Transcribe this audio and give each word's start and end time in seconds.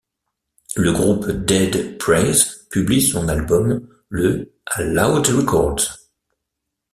Le 0.75 0.93
groupe 0.93 1.29
dead 1.29 1.99
prez 1.99 2.33
publie 2.71 3.03
son 3.03 3.27
album' 3.27 3.87
le 4.09 4.51
à 4.65 4.81
Loud 4.81 5.27
Records. 5.27 5.95